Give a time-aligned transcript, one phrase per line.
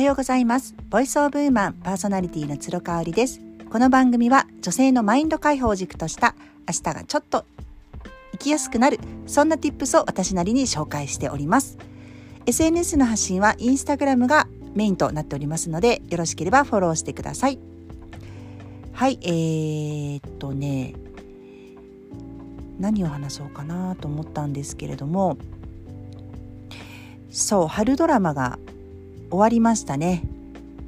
[0.00, 0.74] はようございます。
[0.88, 3.38] ボイスオブウーマンパーソナリティの鶴香織です。
[3.70, 6.34] この番組は女性のマインド解放を軸とした
[6.66, 7.44] 明日がちょっと
[8.32, 11.76] 生きやすくなるそんな tips を私なりに紹介しております。
[12.46, 17.58] SNS の発信はインスタグラムがメインとなっておりますのでよろしければフォローしてください。
[18.94, 20.94] はいえー、っとね
[22.78, 25.36] 何を話そうかなと思ったんですけれども
[27.28, 28.58] そう春ドラマが
[29.30, 30.22] 終わりましたね。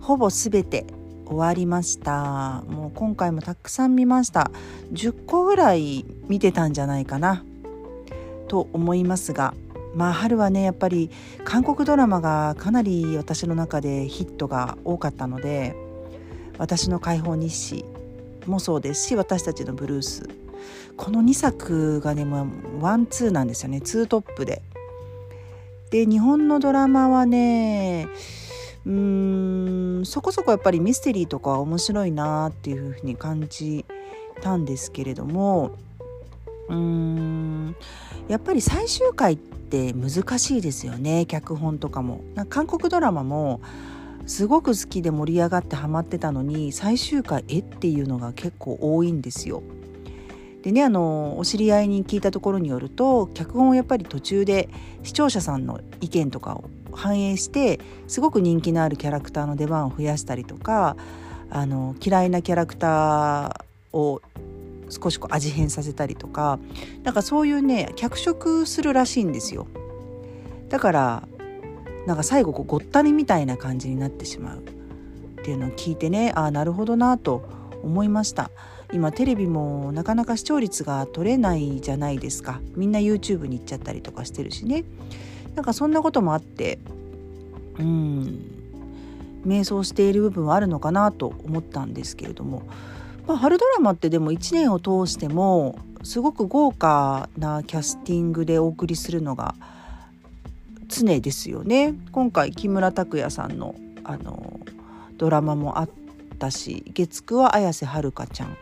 [0.01, 0.85] ほぼ全て
[1.27, 2.63] 終わりました。
[2.69, 4.51] もう今回もたくさん見ました。
[4.93, 7.45] 10個ぐらい見てたんじゃないかな。
[8.49, 9.55] と思いますが
[9.95, 11.11] まあ春はねやっぱり
[11.45, 15.75] 韓国ドラマがかなり私の中でヒットが多かったので
[16.59, 17.85] 私の解放日誌
[18.47, 20.29] もそうですし私たちのブルース。
[20.97, 22.47] この2作がねも
[22.79, 23.81] うワンツーなんですよね。
[23.81, 24.63] ツートップで。
[25.93, 28.09] で日本のドラマはね
[28.87, 33.85] うーんそこそこやっぱりミステリーとか面白いなっていうふうに感じ
[34.41, 35.73] たんですけれども
[36.71, 37.77] うーん
[38.27, 42.23] やっぱり最終回って難しいですよね脚本とかも。
[42.49, 43.61] 韓国ドラマも
[44.27, 49.63] すごく好きで盛り上がってハマってたのに最終回えっていうのが結構多いんですよ。
[50.63, 54.69] でねあのお知り合いに聞いたところによると脚本をやっぱり途中で
[55.03, 60.97] 視聴者さんの意見とかを反映してすごく人気のあるキャラクターの出番を増やしたりとか
[61.51, 64.23] あの嫌いなキャラクターを
[64.89, 66.59] 少しこう味変させたりとか
[67.03, 69.67] なんかそういうね脚色するらしいんですよ。
[70.69, 71.29] だから
[72.07, 74.63] なんか最後こうごったにみたいな感じになってしまうっ
[75.45, 77.43] ていうのを聞いてねああなるほどなと
[77.83, 78.51] 思いました。
[78.93, 82.61] 今テレビもなかなか視聴率が取れないじゃないですか。
[82.77, 84.85] みんな YouTube に行っちゃったりとかしてるしね。
[85.55, 86.79] なんかそんなこともあって
[87.79, 88.53] うん
[89.45, 92.63] 迷走している部分はあるのかなと思ったんですけれども、
[93.27, 99.55] まあ、春ドラマってでも1年を通してもすごく豪華なキャスティングでお送りするのが
[100.89, 101.95] 常ですよね。
[102.13, 103.75] 今回木村拓哉さんの
[104.05, 104.61] あの
[105.17, 105.91] ドラマもあっ
[106.39, 108.57] たし月9は綾瀬はるかちゃん。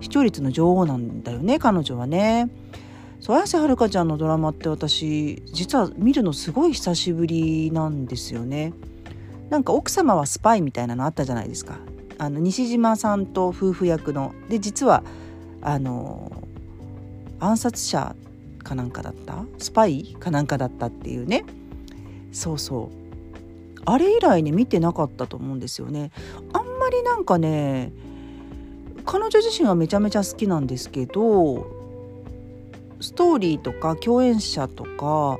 [0.00, 2.48] 視聴率の女王なんだよね彼女はね。
[3.20, 8.72] そう綾瀬はるかちゃんのドラマって私実は見るのすごい久しぶりなんですよね。
[9.50, 11.78] なんか奥様はスパイみたいなのあったじゃないですか。
[12.18, 15.02] あの西島さんと夫婦役ので実は
[15.62, 16.30] あの
[17.40, 18.14] 暗殺者
[18.62, 19.44] かなんかだった？
[19.58, 21.44] スパイかなんかだったっていうね
[22.30, 26.10] そうそうあれ以来ね見てなかったと思うんですよね
[26.52, 27.92] あんまりなんかね
[29.10, 31.66] 彼女自身はめちゃめちゃ好きなんですけど
[33.00, 35.38] ストーリーとか共演者とか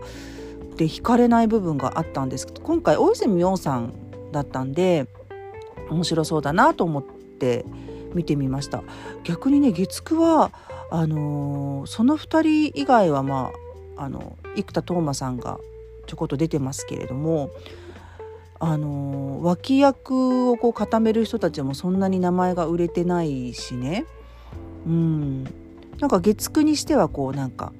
[0.79, 2.47] で惹かれない部分があったんです。
[2.47, 3.93] けど今回大泉洋さん
[4.33, 5.07] だったんで
[5.91, 7.67] 面白そうだなと思って
[8.15, 8.83] 見てみました。
[9.25, 10.51] 逆にね月9は
[10.91, 13.53] あのー、その2人以外はま
[13.97, 15.59] ああの生田斗真さんが
[16.07, 17.51] ちょこっと出てますけれども
[18.61, 24.05] あの脇役をこう固める人たちもそんなに名前が売れてないしね
[24.87, 25.45] うん
[26.01, 27.73] なんか月9にしてはこうなんか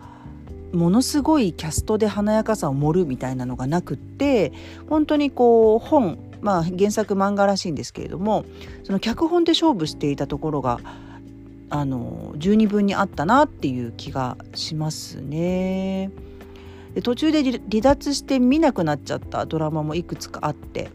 [0.73, 4.53] ものすごいキャストで華やかさを盛るみたいなのがなくって
[4.89, 8.45] 本当にこう本まあ原作漫画らしいんですけれども
[8.85, 10.81] その脚本で勝負していたところが
[11.71, 16.11] あの十二分にあったなっていう気がしますね。
[16.95, 20.91] で途中で離脱して見なくなっちゃったドラマもいくつかあって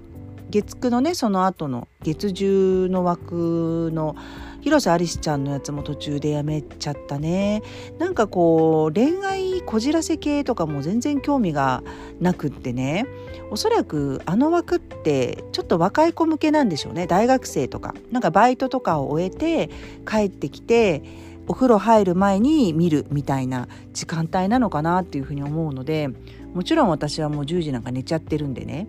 [0.49, 4.15] 月9のねその後の月10の枠の
[4.61, 7.61] 広瀬アリスちゃんのやつも途中でやめちゃったね。
[7.99, 11.83] なんかこう恋愛こじらせ系とかも全然興味が
[12.21, 13.05] なくってね。
[13.51, 17.07] おそらくあの枠ってちょっと若い子向けなんでしょうね。
[17.07, 17.93] 大学生とか。
[18.11, 19.69] なんかバイトとかを終えて
[20.07, 21.03] 帰ってきて
[21.47, 26.09] お風呂入る前に見るみたいな時間帯なのかなっていうふうに思うので
[26.53, 28.87] もちろん私はもう10時なんか寝ちゃってるんでね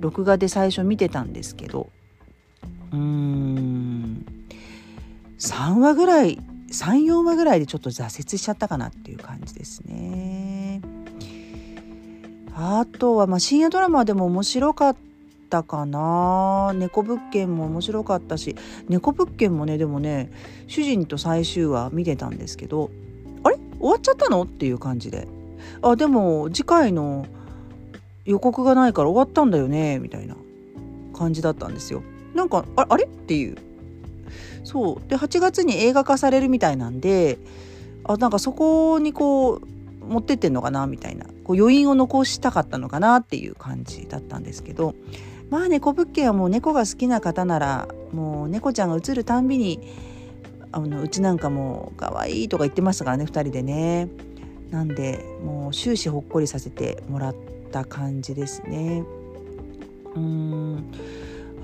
[0.00, 1.88] 録画で最初見てたんですけど
[2.92, 4.26] うーん
[5.38, 6.38] 3話ぐらい
[6.70, 10.80] 34話ぐらいでちょっと挫折しちゃったかなっていう感じですね。
[12.56, 14.96] あとはまあ深夜ドラマでも面白かっ
[15.54, 16.72] たかな？
[16.74, 18.56] 猫物件も面白かったし。
[18.88, 20.32] 猫物件もねでもね
[20.66, 22.90] 主人と最終話見てたんですけど
[23.44, 23.58] あれ？
[23.78, 24.42] 終わっちゃったの？
[24.42, 25.28] っていう感じで。
[25.80, 27.26] あでも次回の
[28.24, 30.00] 予告がないから終わったんだよね？
[30.00, 30.34] みたいな
[31.16, 32.02] 感じだったんですよ。
[32.34, 33.04] なんかああれ？
[33.04, 33.56] っていう。
[34.64, 35.08] そう。
[35.08, 37.38] で8月に映画化されるみたいなんで
[38.02, 40.88] あなんかそこにこう持ってってんのかな？
[40.88, 41.26] みたいな。
[41.44, 43.20] こう余韻を残したかったのかな？
[43.20, 44.96] っていう感じだったんですけど。
[45.50, 49.80] まあ猫物件はもう猫が好きな方ならもう猫ちゃんが映るたんびに
[50.72, 54.08] あのうちなんかもう可愛いとか言ってましたからね2人でね。
[54.70, 57.34] なんでもう終始ほっこりさせてもらっ
[57.70, 59.04] た感じですね。
[60.16, 60.90] うん。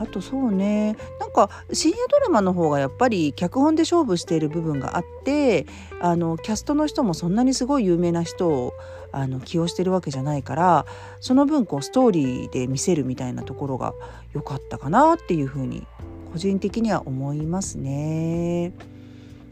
[0.00, 5.66] あとそうねなんか深夜ドラマの方がやっぱり脚本で勝負している部分があって
[6.00, 8.72] あのキャストの人もそんなにすごい有名な人を
[9.12, 10.86] あの起用してるわけじゃないから
[11.20, 13.92] その分こうストーリーで見せるみたいなところが
[14.32, 15.86] 良かったかなっていうふうに
[16.32, 18.72] 個人的には思いますね。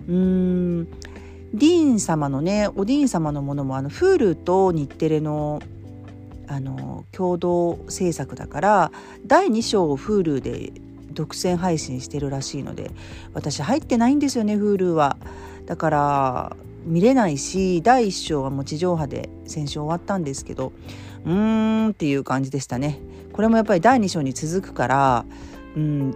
[0.09, 0.85] うーん
[1.53, 5.61] ディーン様のねおディーン様のものもあの Hulu と日テレの
[6.49, 8.93] あの共同制作だから
[9.27, 10.73] 第2章を Hulu で
[11.13, 12.91] 独占配信してるらしいので
[13.35, 15.17] 私入ってないんですよね Hulu は。
[15.67, 20.73] だから見れないし第1章はもう地上波で先週終わったんですけど
[21.27, 22.99] うーんっていう感じでしたね。
[23.33, 25.25] これもやっぱり第2章に続くから
[25.77, 26.15] うん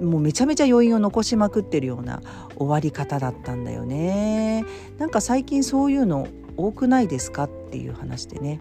[0.00, 2.22] もうめちゃめちゃ余韻を残しまくってるような
[2.56, 4.64] 終わり方だったんだよね
[4.98, 6.26] なんか最近そういうの
[6.56, 7.44] 多くないですか？
[7.44, 8.58] っていう話でね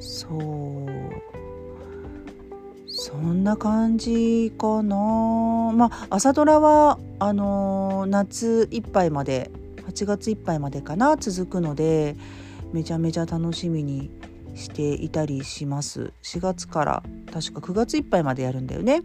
[0.00, 0.40] そう。
[2.88, 4.96] そんな感じかな。
[5.74, 9.50] まあ朝ドラはあのー、夏いっぱいまで
[9.86, 12.16] 8月いっぱいまでかな続くので
[12.72, 14.10] めちゃめちゃ楽しみに
[14.54, 16.12] していたりします。
[16.22, 17.02] 4月から
[17.32, 19.02] 確か9月いっぱいまでやるんだよね。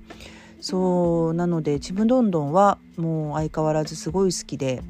[0.62, 4.82] そうなので「ちむどんどん」はもう相変わらずすごい好きで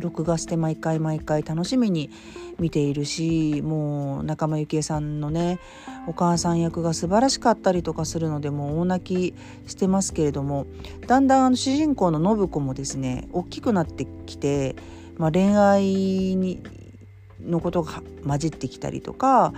[0.00, 2.10] 録画して毎回毎回楽しみに
[2.58, 5.58] 見ているしもう仲間由紀恵さんのね
[6.06, 10.66] お母さん役が素晴らしかったりとかするのでもう大泣きしてますけれども
[11.06, 14.76] だんだん主人公の信子もですね大きくなってきて、
[15.16, 15.82] まあ、恋愛
[16.36, 16.62] に
[17.40, 19.52] のことが混じってきたりとか、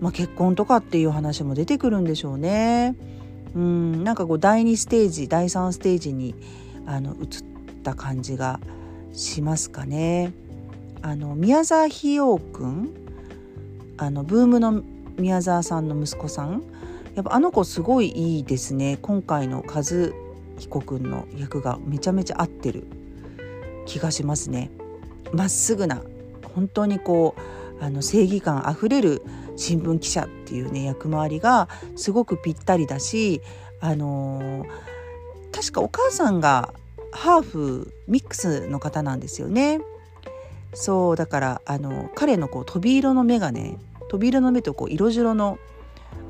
[0.00, 2.94] まあ、結婚とかっていう話も出てくるんでしょうね。
[3.54, 6.34] うんなんかこう第2ステージ第3ステージに
[6.86, 7.28] あの移っ
[7.82, 8.60] た感じが
[9.12, 10.32] しますかね。
[11.02, 12.94] あの宮沢ひよくん
[13.96, 14.82] あのブームの
[15.16, 16.62] 宮沢さんの息子さん
[17.14, 19.82] やっぱあの子すごいいいですね今回の和
[20.58, 22.86] 彦くんの役がめちゃめちゃ合ってる
[23.86, 24.70] 気がしますね。
[25.32, 26.02] まっすぐな
[26.54, 27.34] 本当にこ
[27.80, 29.22] うあの正義感あふれる
[29.56, 33.40] 新聞記者っていうね役回りがすごくぴったりだし
[33.80, 34.66] あのー、
[35.52, 36.72] 確かお母さんが
[37.12, 39.80] ハーフミックスの方なんですよね。
[40.74, 43.78] そうだからあの彼のこう飛び色の目がね
[44.08, 45.58] 飛び色の目とこう色白の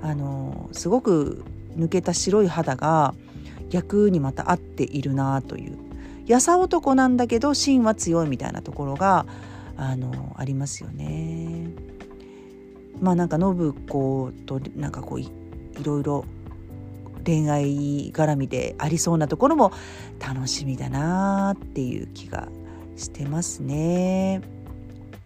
[0.03, 1.45] あのすごく
[1.77, 3.15] 抜けた白い肌が
[3.71, 5.77] 逆にまた合っているなという
[6.27, 9.27] やさ男なんだけど芯は強いみたいなところが
[9.77, 11.71] あのありますよね。
[13.01, 15.31] まあなんか信子となんかこうい
[15.83, 16.25] ろいろ
[17.25, 19.73] 恋愛絡みでありそうなところも
[20.19, 22.49] 楽しみだなっていう気が
[22.97, 24.41] してますね。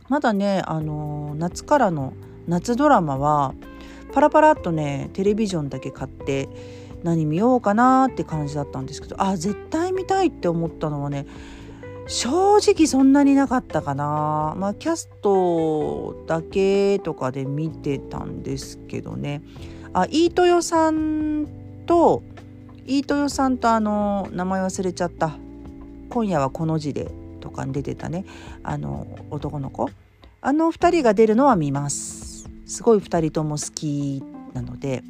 [0.08, 2.12] まだねあの夏からの
[2.46, 3.54] 夏ドラマは
[4.12, 6.48] パラパラっとねテレビジョンだけ買って
[7.02, 11.26] 何見ようかなって感じだったんですけどあ絶対見たいって思ったのはね
[12.06, 19.42] 正直そんなになかったかなまあキャストだけとかで見てたんですけどね
[19.92, 22.22] あ飯豊さんと
[22.86, 25.36] 飯豊さんとあの名前忘れちゃった
[26.10, 27.10] 「今夜はこの字で」
[27.40, 28.24] とかに出てたね。
[28.62, 29.90] あの男の子。
[30.40, 32.48] あの2人が出るのは見ます。
[32.66, 34.22] すごい2人とも好き
[34.54, 35.02] なので。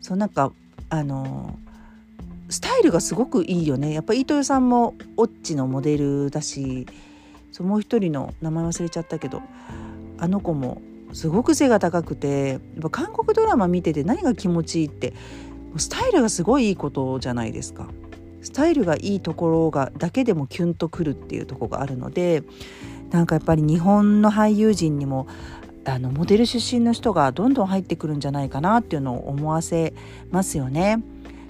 [0.00, 0.52] そうなんか
[0.88, 1.56] あの
[2.48, 3.92] スタイルがすごくいいよね。
[3.92, 6.86] やっぱ飯豊さんもオッチのモデルだし
[7.52, 9.42] そうもう一人の名前忘れちゃったけど
[10.18, 15.14] あの子もすごく背が高くてやっぱ韓国ドラマ見てて何が気持ちいいって
[15.76, 17.88] スタイルがすごいいいことじゃないですか。
[18.42, 22.42] スタイルがいいところがだけでもキュンとくるっていうとこがあるので
[23.10, 25.26] なんかやっぱり日本の俳優陣にも
[25.84, 29.92] あのモデル出身の人がどんどん入ってくるんじゃないかなっていうのを思わせ
[30.30, 31.02] ますよね。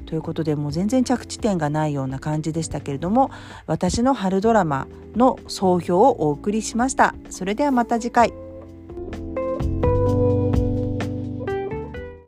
[0.07, 3.31] ということでもう全然着地点がないような感じでしたけれども
[3.67, 7.15] 私の春ドラマの総評をお送りしました。
[7.29, 8.50] それではまた次回。